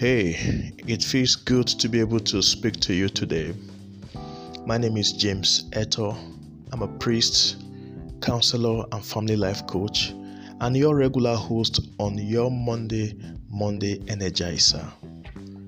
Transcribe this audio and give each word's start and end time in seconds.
Hey, 0.00 0.72
it 0.86 1.04
feels 1.04 1.36
good 1.36 1.66
to 1.66 1.86
be 1.86 2.00
able 2.00 2.20
to 2.20 2.40
speak 2.40 2.80
to 2.80 2.94
you 2.94 3.10
today. 3.10 3.52
My 4.64 4.78
name 4.78 4.96
is 4.96 5.12
James 5.12 5.64
Eto. 5.72 6.16
I'm 6.72 6.80
a 6.80 6.88
priest, 6.88 7.62
counselor, 8.22 8.86
and 8.92 9.04
family 9.04 9.36
life 9.36 9.66
coach, 9.66 10.14
and 10.62 10.74
your 10.74 10.96
regular 10.96 11.36
host 11.36 11.86
on 11.98 12.16
your 12.16 12.50
Monday 12.50 13.14
Monday 13.50 13.98
Energizer. 14.06 14.90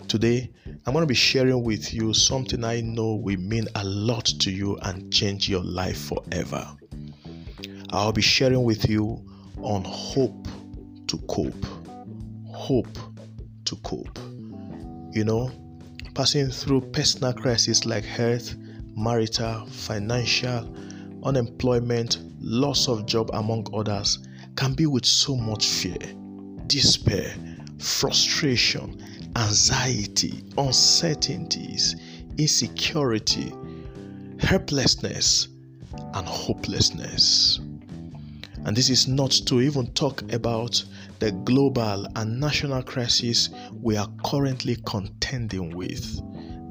Today, 0.09 0.51
I'm 0.87 0.95
going 0.95 1.03
to 1.03 1.07
be 1.07 1.13
sharing 1.13 1.63
with 1.63 1.93
you 1.93 2.15
something 2.15 2.65
I 2.65 2.81
know 2.81 3.17
will 3.17 3.37
mean 3.37 3.67
a 3.75 3.85
lot 3.85 4.25
to 4.25 4.51
you 4.51 4.79
and 4.79 5.13
change 5.13 5.47
your 5.47 5.63
life 5.63 6.09
forever. 6.09 6.67
I'll 7.91 8.13
be 8.13 8.23
sharing 8.23 8.63
with 8.65 8.89
you 8.89 9.23
on 9.59 9.85
hope 9.85 10.49
to 11.09 11.19
cope. 11.29 11.67
Hope 12.47 13.12
to 13.73 13.77
cope. 13.83 14.19
You 15.13 15.25
know, 15.25 15.51
passing 16.15 16.51
through 16.51 16.83
personal 16.93 17.33
crises 17.33 17.87
like 17.87 18.05
health, 18.05 18.55
marital, 18.97 19.67
financial, 19.67 20.69
unemployment, 21.25 22.19
loss 22.41 22.89
of 22.89 23.07
job, 23.07 23.31
among 23.33 23.67
others, 23.75 24.19
can 24.57 24.75
be 24.75 24.87
with 24.87 25.07
so 25.07 25.37
much 25.37 25.67
fear, 25.67 25.97
despair, 26.67 27.35
frustration, 27.79 29.03
anxiety, 29.37 30.45
uncertainties, 30.59 31.97
insecurity, 32.37 33.55
helplessness, 34.39 35.49
and 36.15 36.27
hopelessness. 36.27 37.61
And 38.65 38.77
this 38.77 38.91
is 38.91 39.09
not 39.09 39.33
to 39.47 39.61
even 39.61 39.93
talk 39.93 40.23
about 40.33 40.85
the 41.19 41.33
global 41.33 42.07
and 42.17 42.41
national 42.41 42.83
crisis 42.83 43.51
we 43.73 43.97
are 43.97 44.09
currently 44.25 44.77
contending 44.87 45.77
with 45.77 46.21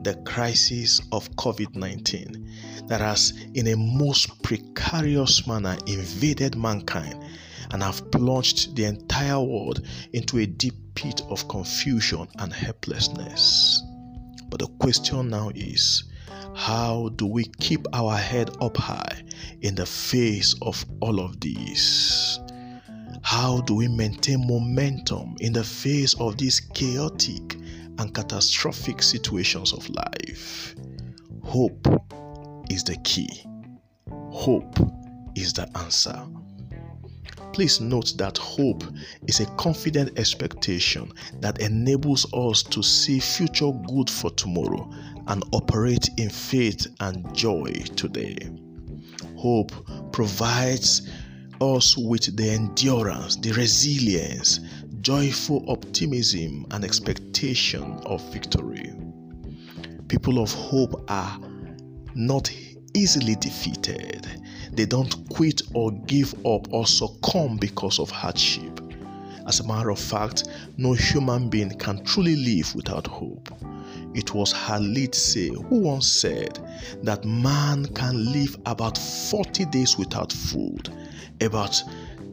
the 0.03 0.15
crisis 0.25 1.01
of 1.11 1.29
COVID 1.35 1.75
19 1.75 2.87
that 2.87 3.01
has, 3.01 3.33
in 3.53 3.67
a 3.67 3.75
most 3.75 4.41
precarious 4.41 5.45
manner, 5.45 5.77
invaded 5.85 6.55
mankind 6.55 7.23
and 7.71 7.83
have 7.83 8.09
plunged 8.11 8.75
the 8.75 8.85
entire 8.85 9.39
world 9.39 9.85
into 10.13 10.39
a 10.39 10.45
deep 10.45 10.73
pit 10.95 11.21
of 11.29 11.47
confusion 11.47 12.27
and 12.39 12.51
helplessness. 12.51 13.83
But 14.49 14.59
the 14.59 14.67
question 14.79 15.29
now 15.29 15.51
is 15.55 16.03
how 16.55 17.09
do 17.15 17.25
we 17.25 17.45
keep 17.59 17.85
our 17.93 18.15
head 18.15 18.51
up 18.61 18.77
high 18.77 19.23
in 19.61 19.75
the 19.75 19.85
face 19.85 20.55
of 20.61 20.85
all 20.99 21.19
of 21.19 21.39
these? 21.39 22.39
How 23.23 23.61
do 23.61 23.75
we 23.75 23.87
maintain 23.87 24.45
momentum 24.47 25.35
in 25.39 25.53
the 25.53 25.63
face 25.63 26.13
of 26.15 26.37
these 26.37 26.59
chaotic 26.59 27.55
and 27.97 28.13
catastrophic 28.13 29.01
situations 29.01 29.73
of 29.73 29.89
life? 29.89 30.75
Hope 31.43 31.87
is 32.69 32.83
the 32.83 32.97
key. 33.03 33.43
Hope 34.31 34.77
is 35.35 35.53
the 35.53 35.69
answer. 35.77 36.25
Please 37.53 37.81
note 37.81 38.13
that 38.17 38.37
hope 38.37 38.83
is 39.27 39.41
a 39.41 39.45
confident 39.57 40.17
expectation 40.17 41.11
that 41.41 41.59
enables 41.59 42.25
us 42.33 42.63
to 42.63 42.81
see 42.81 43.19
future 43.19 43.71
good 43.87 44.09
for 44.09 44.31
tomorrow 44.31 44.89
and 45.27 45.43
operate 45.51 46.09
in 46.17 46.29
faith 46.29 46.87
and 47.01 47.35
joy 47.35 47.71
today. 47.95 48.37
Hope 49.35 49.71
provides 50.13 51.09
us 51.59 51.97
with 51.97 52.35
the 52.37 52.49
endurance, 52.49 53.35
the 53.35 53.51
resilience, 53.51 54.59
joyful 55.01 55.63
optimism, 55.69 56.65
and 56.71 56.83
expectation 56.83 57.99
of 58.05 58.21
victory. 58.31 58.93
People 60.07 60.39
of 60.39 60.53
hope 60.53 61.03
are 61.09 61.39
not 62.15 62.49
easily 62.93 63.35
defeated. 63.35 64.27
They 64.73 64.85
don't 64.85 65.29
quit 65.29 65.61
or 65.73 65.91
give 65.91 66.33
up 66.45 66.71
or 66.71 66.87
succumb 66.87 67.57
because 67.57 67.99
of 67.99 68.09
hardship. 68.09 68.79
As 69.47 69.59
a 69.59 69.67
matter 69.67 69.89
of 69.89 69.99
fact, 69.99 70.45
no 70.77 70.93
human 70.93 71.49
being 71.49 71.71
can 71.77 72.03
truly 72.05 72.35
live 72.35 72.73
without 72.75 73.07
hope. 73.07 73.49
It 74.13 74.33
was 74.33 74.51
Hal 74.51 74.81
Lindsey 74.81 75.49
who 75.49 75.79
once 75.79 76.11
said 76.11 76.59
that 77.03 77.25
man 77.25 77.85
can 77.87 78.31
live 78.31 78.57
about 78.65 78.97
40 78.97 79.65
days 79.65 79.97
without 79.97 80.31
food, 80.31 80.89
about 81.41 81.81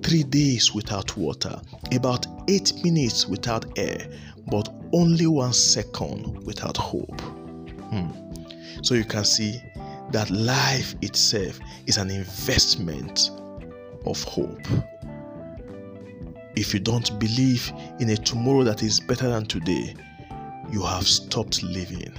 3 0.03 0.23
days 0.25 0.75
without 0.75 1.17
water, 1.17 1.61
about 1.93 2.27
8 2.49 2.85
minutes 2.85 3.27
without 3.27 3.79
air, 3.79 4.07
but 4.49 4.69
only 4.93 5.27
1 5.27 5.53
second 5.53 6.45
without 6.45 6.77
hope. 6.77 7.21
Hmm. 7.21 8.11
So 8.83 8.95
you 8.95 9.05
can 9.05 9.25
see 9.25 9.61
that 10.11 10.31
life 10.31 10.95
itself 11.03 11.59
is 11.87 11.97
an 11.97 12.11
investment 12.11 13.31
of 14.07 14.23
hope. 14.25 14.67
If 16.57 16.75
you 16.75 16.81
don't 16.81 17.19
believe 17.19 17.73
in 18.01 18.11
a 18.11 18.17
tomorrow 18.17 18.65
that 18.65 18.83
is 18.83 19.01
better 19.01 19.29
than 19.29 19.47
today, 19.47 19.95
you 20.73 20.83
have 20.83 21.07
stopped 21.07 21.63
living 21.63 22.13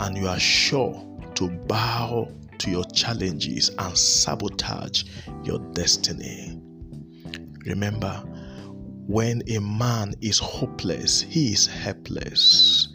and 0.00 0.16
you 0.16 0.28
are 0.28 0.38
sure 0.38 1.02
to 1.34 1.48
bow 1.48 2.30
to 2.58 2.70
your 2.70 2.84
challenges 2.84 3.70
and 3.78 3.96
sabotage 3.96 5.04
your 5.44 5.58
destiny. 5.72 6.60
Remember, 7.66 8.22
when 9.06 9.42
a 9.48 9.60
man 9.60 10.14
is 10.20 10.38
hopeless, 10.38 11.20
he 11.20 11.52
is 11.52 11.66
helpless. 11.66 12.88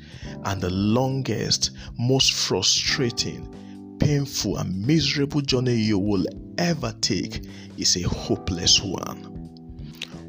And 0.45 0.61
the 0.61 0.69
longest, 0.69 1.71
most 1.97 2.33
frustrating, 2.33 3.53
painful 3.99 4.57
and 4.57 4.85
miserable 4.85 5.41
journey 5.41 5.75
you 5.75 5.99
will 5.99 6.25
ever 6.57 6.93
take 7.01 7.45
is 7.77 7.95
a 7.97 8.07
hopeless 8.07 8.81
one. 8.81 9.23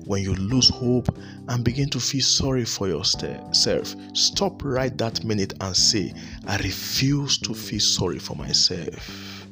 When 0.04 0.22
you 0.22 0.34
lose 0.34 0.68
hope 0.68 1.16
and 1.48 1.64
begin 1.64 1.88
to 1.90 2.00
feel 2.00 2.22
sorry 2.22 2.64
for 2.64 2.88
yourself, 2.88 3.94
stop 4.14 4.64
right 4.64 4.96
that 4.98 5.24
minute 5.24 5.54
and 5.60 5.76
say, 5.76 6.12
I 6.46 6.56
refuse 6.56 7.38
to 7.38 7.54
feel 7.54 7.80
sorry 7.80 8.18
for 8.18 8.34
myself. 8.34 9.46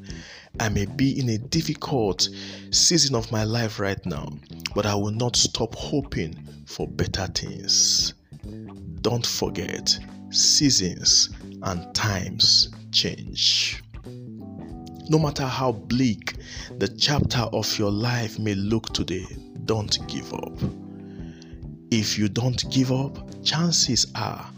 I 0.60 0.68
may 0.68 0.86
be 0.86 1.18
in 1.20 1.28
a 1.28 1.38
difficult 1.38 2.28
season 2.72 3.14
of 3.14 3.30
my 3.30 3.44
life 3.44 3.78
right 3.78 4.04
now, 4.04 4.28
but 4.74 4.86
I 4.86 4.94
will 4.96 5.12
not 5.12 5.36
stop 5.36 5.74
hoping 5.76 6.34
for 6.66 6.88
better 6.88 7.28
things. 7.28 8.14
Don't 9.00 9.26
forget, 9.26 9.96
seasons 10.30 11.30
and 11.62 11.94
times 11.94 12.70
change. 12.90 13.82
No 15.10 15.19
matter 15.19 15.46
how 15.46 15.72
bleak 15.72 16.34
the 16.76 16.86
chapter 16.86 17.41
of 17.41 17.78
your 17.78 17.91
life 17.91 18.38
may 18.38 18.54
look 18.54 18.92
today, 18.92 19.24
don't 19.64 20.06
give 20.06 20.34
up. 20.34 20.52
If 21.91 22.19
you 22.19 22.28
don't 22.28 22.70
give 22.70 22.92
up, 22.92 23.19
chances 23.42 24.06
are 24.14 24.50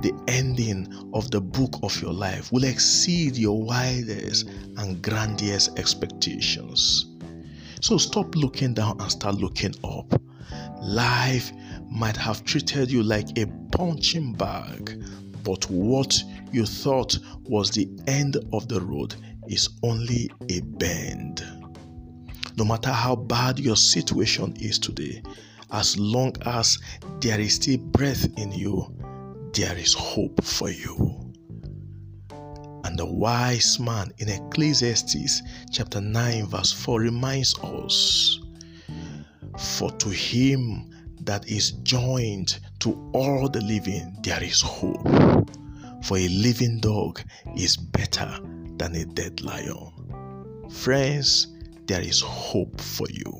the 0.00 0.12
ending 0.26 0.92
of 1.14 1.30
the 1.30 1.40
book 1.40 1.78
of 1.84 2.02
your 2.02 2.12
life 2.12 2.50
will 2.50 2.64
exceed 2.64 3.36
your 3.36 3.62
wildest 3.62 4.48
and 4.78 5.00
grandest 5.00 5.78
expectations. 5.78 7.06
So 7.80 7.98
stop 7.98 8.34
looking 8.34 8.74
down 8.74 9.00
and 9.00 9.10
start 9.12 9.36
looking 9.36 9.74
up. 9.84 10.20
Life 10.82 11.52
might 11.88 12.16
have 12.16 12.44
treated 12.44 12.90
you 12.90 13.04
like 13.04 13.38
a 13.38 13.46
punching 13.70 14.32
bag, 14.32 15.04
but 15.44 15.70
what 15.70 16.20
you 16.50 16.66
thought 16.66 17.16
was 17.44 17.70
the 17.70 17.88
end 18.08 18.38
of 18.52 18.66
the 18.66 18.80
road 18.80 19.14
is 19.48 19.68
only 19.82 20.30
a 20.50 20.60
bend. 20.60 21.44
No 22.56 22.64
matter 22.64 22.90
how 22.90 23.16
bad 23.16 23.58
your 23.58 23.76
situation 23.76 24.54
is 24.60 24.78
today, 24.78 25.22
as 25.70 25.98
long 25.98 26.34
as 26.44 26.78
there 27.20 27.40
is 27.40 27.54
still 27.54 27.78
breath 27.78 28.26
in 28.38 28.52
you, 28.52 28.94
there 29.52 29.76
is 29.76 29.94
hope 29.94 30.42
for 30.42 30.70
you. 30.70 31.32
And 32.84 32.98
the 32.98 33.06
wise 33.06 33.78
man 33.78 34.12
in 34.18 34.28
Ecclesiastes 34.28 35.42
chapter 35.72 36.00
9, 36.00 36.46
verse 36.46 36.72
4 36.72 37.00
reminds 37.00 37.58
us 37.58 38.40
For 39.58 39.90
to 39.90 40.08
him 40.10 40.90
that 41.22 41.48
is 41.48 41.72
joined 41.82 42.58
to 42.80 43.10
all 43.12 43.48
the 43.48 43.60
living, 43.60 44.16
there 44.22 44.42
is 44.42 44.60
hope. 44.60 45.06
For 46.04 46.16
a 46.16 46.28
living 46.28 46.80
dog 46.80 47.20
is 47.56 47.76
better 47.76 48.38
than 48.78 48.94
a 48.96 49.04
dead 49.04 49.42
lion. 49.42 49.92
Friends, 50.70 51.48
there 51.86 52.00
is 52.00 52.20
hope 52.20 52.80
for 52.80 53.06
you. 53.10 53.38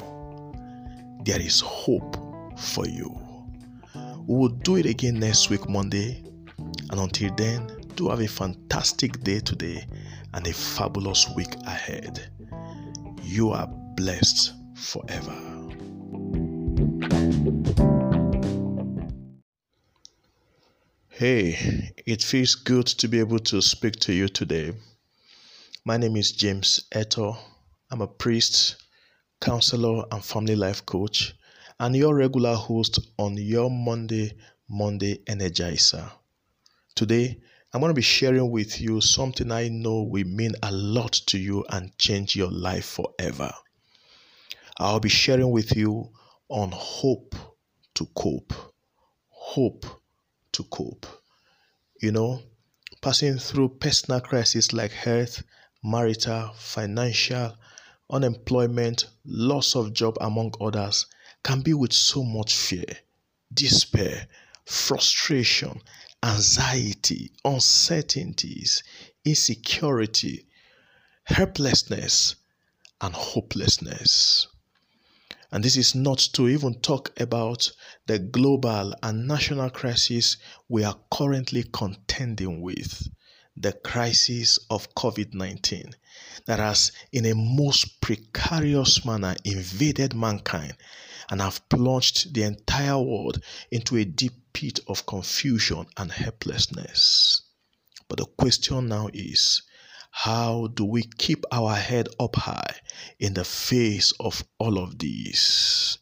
There 1.24 1.40
is 1.40 1.60
hope 1.60 2.16
for 2.58 2.86
you. 2.86 3.14
We 4.26 4.36
will 4.36 4.48
do 4.48 4.76
it 4.76 4.86
again 4.86 5.18
next 5.18 5.48
week, 5.50 5.68
Monday. 5.68 6.22
And 6.90 7.00
until 7.00 7.34
then, 7.36 7.66
do 7.94 8.08
have 8.08 8.20
a 8.20 8.28
fantastic 8.28 9.22
day 9.22 9.40
today 9.40 9.86
and 10.34 10.46
a 10.46 10.52
fabulous 10.52 11.28
week 11.34 11.54
ahead. 11.66 12.30
You 13.22 13.50
are 13.50 13.66
blessed 13.96 14.52
forever. 14.74 15.32
Hey, 21.08 21.92
it 22.06 22.22
feels 22.22 22.54
good 22.54 22.86
to 22.86 23.08
be 23.08 23.18
able 23.18 23.40
to 23.40 23.60
speak 23.60 23.96
to 23.96 24.12
you 24.12 24.28
today. 24.28 24.72
My 25.88 25.96
name 25.96 26.16
is 26.16 26.32
James 26.32 26.84
Eto. 26.94 27.34
I'm 27.90 28.02
a 28.02 28.06
priest, 28.06 28.76
counselor, 29.40 30.04
and 30.12 30.22
family 30.22 30.54
life 30.54 30.84
coach, 30.84 31.34
and 31.80 31.96
your 31.96 32.14
regular 32.14 32.54
host 32.56 32.98
on 33.16 33.38
your 33.38 33.70
Monday, 33.70 34.36
Monday 34.68 35.22
Energizer. 35.24 36.12
Today, 36.94 37.40
I'm 37.72 37.80
going 37.80 37.88
to 37.88 37.94
be 37.94 38.02
sharing 38.02 38.50
with 38.50 38.78
you 38.78 39.00
something 39.00 39.50
I 39.50 39.68
know 39.68 40.02
will 40.02 40.26
mean 40.26 40.52
a 40.62 40.70
lot 40.70 41.12
to 41.28 41.38
you 41.38 41.64
and 41.70 41.96
change 41.96 42.36
your 42.36 42.50
life 42.50 42.84
forever. 42.84 43.50
I'll 44.76 45.00
be 45.00 45.08
sharing 45.08 45.50
with 45.50 45.74
you 45.74 46.10
on 46.50 46.70
hope 46.70 47.34
to 47.94 48.04
cope. 48.14 48.52
Hope 49.30 49.86
to 50.52 50.64
cope. 50.64 51.06
You 52.02 52.12
know, 52.12 52.42
passing 53.00 53.38
through 53.38 53.78
personal 53.80 54.20
crises 54.20 54.74
like 54.74 54.92
health, 54.92 55.42
marital, 55.82 56.52
financial, 56.54 57.56
unemployment, 58.10 59.06
loss 59.24 59.76
of 59.76 59.92
job, 59.92 60.16
among 60.20 60.52
others, 60.60 61.06
can 61.42 61.60
be 61.60 61.74
with 61.74 61.92
so 61.92 62.24
much 62.24 62.56
fear, 62.56 62.98
despair, 63.52 64.26
frustration, 64.64 65.80
anxiety, 66.22 67.30
uncertainties, 67.44 68.82
insecurity, 69.24 70.46
helplessness, 71.24 72.34
and 73.00 73.14
hopelessness. 73.14 74.46
And 75.50 75.64
this 75.64 75.76
is 75.76 75.94
not 75.94 76.18
to 76.34 76.48
even 76.48 76.80
talk 76.80 77.18
about 77.20 77.70
the 78.06 78.18
global 78.18 78.94
and 79.02 79.26
national 79.26 79.70
crisis 79.70 80.36
we 80.68 80.84
are 80.84 80.98
currently 81.10 81.64
contending 81.72 82.60
with 82.60 83.08
the 83.60 83.72
crisis 83.72 84.58
of 84.70 84.94
COVID 84.94 85.34
19 85.34 85.94
that 86.46 86.58
has, 86.58 86.92
in 87.12 87.26
a 87.26 87.34
most 87.34 88.00
precarious 88.00 89.04
manner, 89.04 89.34
invaded 89.44 90.14
mankind 90.14 90.74
and 91.30 91.40
have 91.40 91.68
plunged 91.68 92.34
the 92.34 92.42
entire 92.42 92.98
world 92.98 93.42
into 93.70 93.96
a 93.96 94.04
deep 94.04 94.52
pit 94.52 94.80
of 94.86 95.06
confusion 95.06 95.86
and 95.96 96.12
helplessness. 96.12 97.42
But 98.08 98.18
the 98.18 98.26
question 98.26 98.88
now 98.88 99.08
is 99.12 99.62
how 100.10 100.68
do 100.68 100.84
we 100.84 101.02
keep 101.02 101.44
our 101.52 101.74
head 101.74 102.08
up 102.18 102.36
high 102.36 102.76
in 103.18 103.34
the 103.34 103.44
face 103.44 104.12
of 104.18 104.42
all 104.58 104.78
of 104.78 104.98
these? 104.98 105.98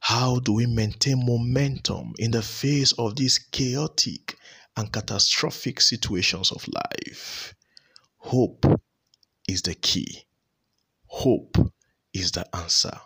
How 0.00 0.38
do 0.38 0.52
we 0.52 0.66
maintain 0.66 1.26
momentum 1.26 2.14
in 2.18 2.30
the 2.30 2.42
face 2.42 2.92
of 2.92 3.16
this 3.16 3.38
chaotic 3.38 4.38
and 4.78 4.92
catastrophic 4.92 5.80
situations 5.80 6.52
of 6.52 6.66
life? 6.68 7.54
Hope 8.16 8.64
is 9.48 9.62
the 9.62 9.74
key. 9.74 10.24
Hope 11.06 11.56
is 12.14 12.32
the 12.32 12.46
answer. 12.56 12.96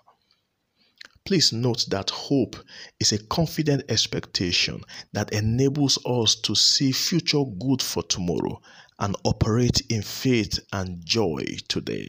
Please 1.24 1.52
note 1.52 1.86
that 1.88 2.10
hope 2.10 2.56
is 3.00 3.12
a 3.12 3.24
confident 3.26 3.84
expectation 3.88 4.82
that 5.12 5.32
enables 5.32 5.98
us 6.04 6.34
to 6.34 6.54
see 6.54 6.92
future 6.92 7.44
good 7.58 7.80
for 7.80 8.02
tomorrow 8.02 8.60
and 8.98 9.16
operate 9.24 9.80
in 9.88 10.02
faith 10.02 10.58
and 10.72 11.04
joy 11.06 11.42
today. 11.68 12.08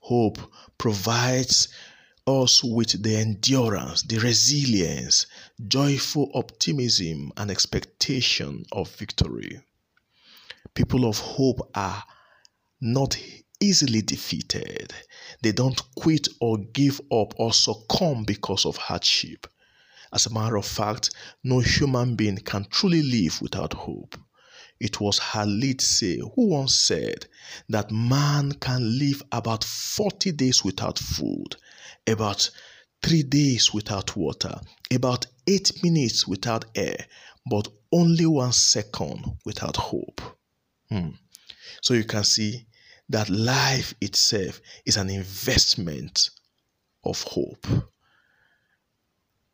Hope 0.00 0.38
provides 0.76 1.68
us 2.26 2.64
with 2.64 3.02
the 3.02 3.16
endurance, 3.16 4.02
the 4.02 4.18
resilience, 4.18 5.26
joyful 5.68 6.30
optimism, 6.34 7.32
and 7.36 7.50
expectation 7.50 8.64
of 8.72 8.90
victory. 8.96 9.60
People 10.74 11.08
of 11.08 11.18
hope 11.18 11.70
are 11.74 12.02
not 12.80 13.16
easily 13.60 14.02
defeated. 14.02 14.92
They 15.42 15.52
don't 15.52 15.80
quit 15.94 16.28
or 16.40 16.58
give 16.58 17.00
up 17.12 17.34
or 17.38 17.52
succumb 17.52 18.24
because 18.24 18.66
of 18.66 18.76
hardship. 18.76 19.46
As 20.12 20.26
a 20.26 20.32
matter 20.32 20.56
of 20.56 20.66
fact, 20.66 21.10
no 21.42 21.60
human 21.60 22.16
being 22.16 22.38
can 22.38 22.66
truly 22.70 23.02
live 23.02 23.40
without 23.40 23.72
hope. 23.72 24.16
It 24.78 25.00
was 25.00 25.18
Hal 25.18 25.46
Lindsey 25.46 26.18
who 26.18 26.48
once 26.48 26.78
said 26.78 27.26
that 27.68 27.90
man 27.90 28.52
can 28.52 28.98
live 28.98 29.22
about 29.32 29.64
40 29.64 30.32
days 30.32 30.62
without 30.62 30.98
food, 30.98 31.56
about 32.06 32.50
three 33.02 33.22
days 33.22 33.72
without 33.72 34.16
water, 34.16 34.58
about 34.92 35.26
eight 35.46 35.82
minutes 35.82 36.26
without 36.26 36.64
air, 36.74 36.96
but 37.48 37.68
only 37.92 38.26
one 38.26 38.52
second 38.52 39.24
without 39.44 39.76
hope. 39.76 40.20
Hmm. 40.90 41.10
So 41.82 41.94
you 41.94 42.04
can 42.04 42.24
see 42.24 42.66
that 43.08 43.30
life 43.30 43.94
itself 44.00 44.60
is 44.84 44.96
an 44.96 45.10
investment 45.10 46.30
of 47.04 47.22
hope. 47.22 47.66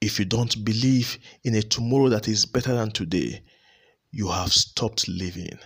If 0.01 0.19
you 0.19 0.25
don't 0.25 0.65
believe 0.65 1.19
in 1.45 1.55
a 1.55 1.63
tomorrow 1.63 2.09
that 2.09 2.29
is 2.29 2.47
better 2.47 2.75
than 2.75 2.91
today, 2.91 3.43
you 4.11 4.29
have 4.29 4.53
stopped 4.53 5.09
living 5.09 5.59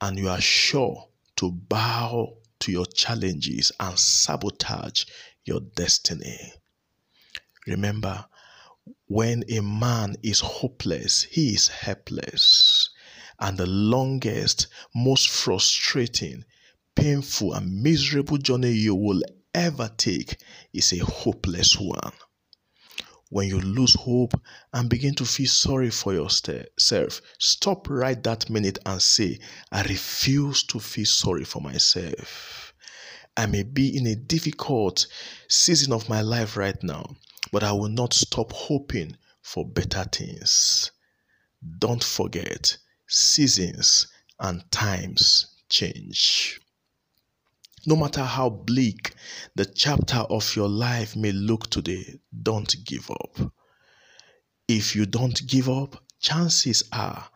and 0.00 0.18
you 0.18 0.28
are 0.28 0.40
sure 0.40 1.08
to 1.36 1.50
bow 1.50 2.36
to 2.60 2.72
your 2.72 2.86
challenges 2.86 3.72
and 3.80 3.98
sabotage 3.98 5.04
your 5.44 5.60
destiny. 5.60 6.52
Remember, 7.66 8.26
when 9.06 9.44
a 9.48 9.60
man 9.60 10.16
is 10.22 10.40
hopeless, 10.40 11.22
he 11.22 11.54
is 11.54 11.68
helpless. 11.68 12.90
And 13.40 13.58
the 13.58 13.66
longest, 13.66 14.66
most 14.94 15.28
frustrating, 15.30 16.44
painful, 16.94 17.54
and 17.54 17.82
miserable 17.82 18.38
journey 18.38 18.72
you 18.72 18.94
will 18.94 19.22
ever 19.54 19.90
take 19.96 20.36
is 20.72 20.92
a 20.92 20.98
hopeless 20.98 21.78
one. 21.78 22.12
When 23.30 23.48
you 23.48 23.60
lose 23.60 23.94
hope 23.94 24.40
and 24.72 24.88
begin 24.88 25.14
to 25.16 25.24
feel 25.24 25.48
sorry 25.48 25.90
for 25.90 26.12
yourself, 26.12 27.20
stop 27.38 27.88
right 27.90 28.22
that 28.22 28.48
minute 28.50 28.78
and 28.86 29.02
say, 29.02 29.40
I 29.72 29.82
refuse 29.82 30.62
to 30.64 30.78
feel 30.78 31.06
sorry 31.06 31.44
for 31.44 31.60
myself. 31.60 32.73
I 33.36 33.46
may 33.46 33.62
be 33.64 33.96
in 33.96 34.06
a 34.06 34.14
difficult 34.14 35.06
season 35.48 35.92
of 35.92 36.08
my 36.08 36.20
life 36.20 36.56
right 36.56 36.80
now, 36.82 37.16
but 37.50 37.64
I 37.64 37.72
will 37.72 37.88
not 37.88 38.14
stop 38.14 38.52
hoping 38.52 39.16
for 39.42 39.66
better 39.66 40.04
things. 40.04 40.90
Don't 41.78 42.02
forget, 42.02 42.76
seasons 43.08 44.06
and 44.38 44.70
times 44.70 45.46
change. 45.68 46.60
No 47.86 47.96
matter 47.96 48.24
how 48.24 48.48
bleak 48.50 49.14
the 49.54 49.66
chapter 49.66 50.18
of 50.18 50.56
your 50.56 50.68
life 50.68 51.16
may 51.16 51.32
look 51.32 51.68
today, 51.70 52.20
don't 52.42 52.74
give 52.84 53.10
up. 53.10 53.52
If 54.68 54.96
you 54.96 55.06
don't 55.06 55.46
give 55.46 55.68
up, 55.68 56.02
chances 56.20 56.84
are 56.92 57.28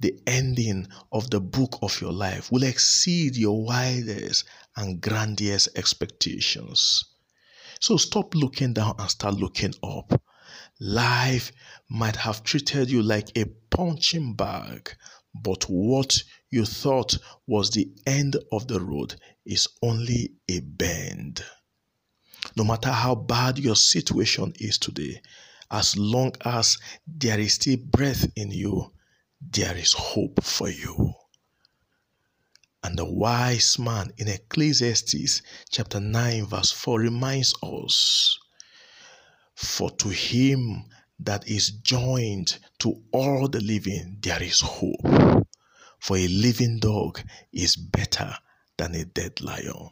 the 0.00 0.18
ending 0.26 0.88
of 1.12 1.30
the 1.30 1.40
book 1.40 1.78
of 1.82 2.00
your 2.00 2.12
life 2.12 2.52
will 2.52 2.62
exceed 2.62 3.36
your 3.36 3.62
wildest 3.64 4.44
and 4.76 5.00
grandest 5.00 5.68
expectations. 5.76 7.04
So 7.80 7.96
stop 7.96 8.34
looking 8.34 8.72
down 8.72 8.94
and 8.98 9.10
start 9.10 9.34
looking 9.34 9.74
up. 9.82 10.22
Life 10.80 11.52
might 11.88 12.16
have 12.16 12.42
treated 12.42 12.90
you 12.90 13.02
like 13.02 13.36
a 13.36 13.46
punching 13.70 14.34
bag, 14.34 14.94
but 15.34 15.64
what 15.64 16.22
you 16.50 16.64
thought 16.64 17.18
was 17.46 17.70
the 17.70 17.90
end 18.06 18.36
of 18.52 18.68
the 18.68 18.80
road 18.80 19.16
is 19.44 19.68
only 19.82 20.34
a 20.48 20.60
bend. 20.60 21.44
No 22.56 22.64
matter 22.64 22.90
how 22.90 23.14
bad 23.14 23.58
your 23.58 23.76
situation 23.76 24.52
is 24.58 24.78
today, 24.78 25.20
as 25.70 25.96
long 25.96 26.32
as 26.44 26.78
there 27.06 27.40
is 27.40 27.54
still 27.54 27.76
breath 27.76 28.30
in 28.36 28.50
you, 28.50 28.92
there 29.40 29.76
is 29.76 29.92
hope 29.92 30.42
for 30.42 30.68
you. 30.68 31.14
And 32.86 32.96
the 32.96 33.04
wise 33.04 33.80
man 33.80 34.12
in 34.16 34.28
Ecclesiastes 34.28 35.42
chapter 35.70 35.98
9, 35.98 36.46
verse 36.46 36.70
4 36.70 37.00
reminds 37.00 37.52
us 37.60 38.38
For 39.56 39.90
to 39.90 40.10
him 40.10 40.84
that 41.18 41.48
is 41.48 41.70
joined 41.70 42.60
to 42.78 43.02
all 43.10 43.48
the 43.48 43.60
living, 43.60 44.18
there 44.20 44.40
is 44.40 44.60
hope. 44.60 45.48
For 45.98 46.16
a 46.16 46.28
living 46.28 46.78
dog 46.78 47.22
is 47.52 47.74
better 47.74 48.32
than 48.76 48.94
a 48.94 49.04
dead 49.04 49.40
lion. 49.40 49.90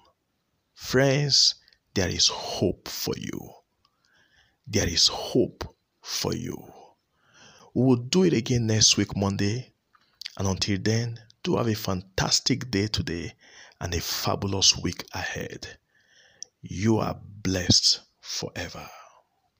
Friends, 0.74 1.56
there 1.94 2.08
is 2.08 2.28
hope 2.28 2.86
for 2.86 3.14
you. 3.18 3.54
There 4.68 4.88
is 4.88 5.08
hope 5.08 5.64
for 6.00 6.32
you. 6.32 6.62
We 7.74 7.86
will 7.86 7.96
do 7.96 8.22
it 8.22 8.34
again 8.34 8.68
next 8.68 8.96
week, 8.96 9.16
Monday. 9.16 9.72
And 10.38 10.46
until 10.46 10.78
then, 10.80 11.18
do 11.44 11.56
have 11.56 11.68
a 11.68 11.74
fantastic 11.74 12.70
day 12.70 12.88
today 12.88 13.34
and 13.80 13.94
a 13.94 14.00
fabulous 14.00 14.76
week 14.76 15.04
ahead. 15.12 15.78
You 16.62 16.98
are 16.98 17.20
blessed 17.42 18.00
forever. 18.20 18.88